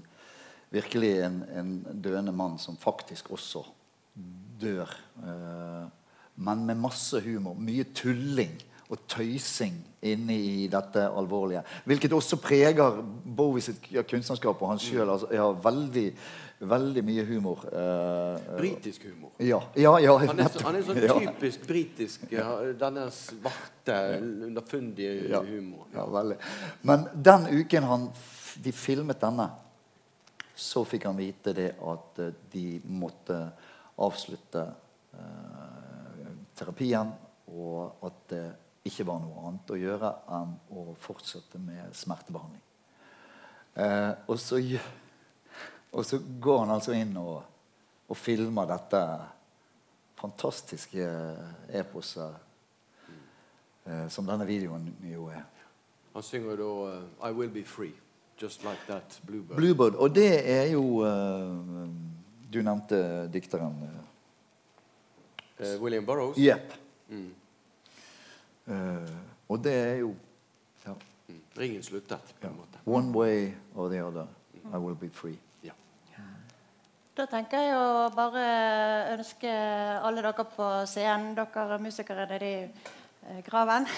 [0.72, 3.64] virkelig en, en døende mann som faktisk også
[4.60, 4.92] dør.
[5.20, 5.86] Uh,
[6.40, 7.58] men med masse humor.
[7.60, 8.56] Mye tulling
[8.90, 11.62] og tøysing inne i dette alvorlige.
[11.86, 13.02] Hvilket også preger
[13.36, 15.04] Bowie sitt kunstnerskap og han sjøl.
[15.06, 16.06] Altså, ja, veldig,
[16.60, 17.62] veldig mye humor.
[17.72, 19.30] eh, Britisk humor.
[19.38, 21.16] ja, ja, ja, Han er, så, han er sånn ja.
[21.18, 22.26] typisk britisk.
[22.78, 25.40] Denne svarte, underfundige Ja.
[25.42, 25.86] humor.
[25.94, 26.36] Ja, veldig.
[26.82, 28.10] Men den uken han,
[28.62, 29.50] de filmet denne,
[30.54, 33.40] så fikk han vite det at eh, de måtte
[33.98, 34.66] avslutte
[35.14, 37.12] eh, terapien,
[37.48, 38.44] og at det
[38.84, 42.60] ikke var noe annet å gjøre enn å fortsette med smertebehandling.
[43.76, 44.80] Eh, og, så, gjø-
[45.92, 47.42] og så går han altså inn og,
[48.08, 49.00] og filmer dette
[50.20, 51.06] fantastiske
[51.74, 52.34] eposet
[53.86, 55.46] eh, som denne videoen jo er.
[56.14, 57.94] Han synger da eh, I will be free.
[58.40, 59.56] Just like that bluebird.
[59.56, 59.94] Bluebird.
[60.00, 61.88] Og det er jo uh,
[62.52, 63.74] Du nevnte dikteren.
[65.60, 66.38] uh, William Burroughs.
[66.38, 66.72] Jepp.
[67.10, 67.34] Mm.
[69.48, 70.14] Og det er jo
[70.86, 70.94] ja,
[71.30, 71.40] Mm.
[71.56, 72.78] Ringen sluttet, på en måte.
[72.84, 74.26] One way or the other.
[74.74, 75.38] I will be free.
[77.10, 78.42] Da tenker jeg å bare
[79.16, 83.88] ønske alle dere på scenen, dere musikere nede i eh, graven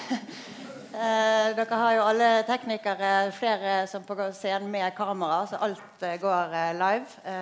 [0.96, 6.16] eh, Dere har jo alle teknikere, flere som på scenen med kamera, så alt eh,
[6.24, 7.36] går live.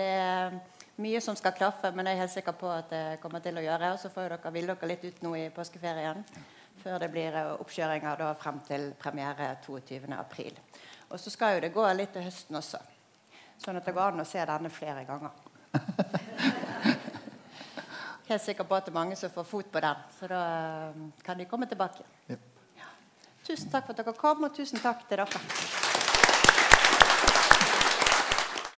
[0.00, 0.58] Det er
[1.04, 3.68] mye som skal klaffe, men jeg er helt sikker på at det kommer til å
[3.68, 3.92] gjøre.
[3.92, 6.24] Og så får dere hvile dere litt ut nå i påskeferien
[6.80, 10.68] før det blir oppkjøringer da frem til premiere 22.4.
[11.12, 12.80] Og så skal jo det gå litt til høsten også.
[13.62, 15.30] Sånn at det går an å se denne flere ganger.
[18.28, 20.42] Helt sikker på at det er mange som får fot på den, så da
[20.90, 22.02] eh, kan de komme tilbake.
[22.26, 22.40] Ja.
[23.46, 25.75] Tusen takk for at dere kom, og tusen takk til dere.